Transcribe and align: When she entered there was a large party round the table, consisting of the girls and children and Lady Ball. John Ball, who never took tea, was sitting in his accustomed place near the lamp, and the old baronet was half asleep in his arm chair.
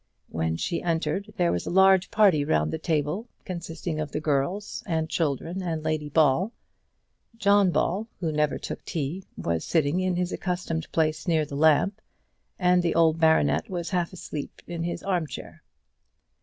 When 0.29 0.57
she 0.57 0.81
entered 0.81 1.31
there 1.37 1.51
was 1.51 1.67
a 1.67 1.69
large 1.69 2.09
party 2.09 2.43
round 2.43 2.73
the 2.73 2.79
table, 2.79 3.27
consisting 3.45 3.99
of 3.99 4.11
the 4.13 4.19
girls 4.19 4.81
and 4.87 5.07
children 5.07 5.61
and 5.61 5.83
Lady 5.83 6.09
Ball. 6.09 6.51
John 7.37 7.69
Ball, 7.69 8.07
who 8.19 8.31
never 8.31 8.57
took 8.57 8.83
tea, 8.83 9.25
was 9.37 9.63
sitting 9.63 9.99
in 9.99 10.15
his 10.15 10.31
accustomed 10.31 10.91
place 10.91 11.27
near 11.27 11.45
the 11.45 11.55
lamp, 11.55 12.01
and 12.57 12.81
the 12.81 12.95
old 12.95 13.19
baronet 13.19 13.69
was 13.69 13.91
half 13.91 14.11
asleep 14.11 14.63
in 14.65 14.81
his 14.81 15.03
arm 15.03 15.27
chair. 15.27 15.61